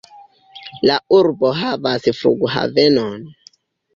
[0.89, 3.21] La urbo havas flughavenon.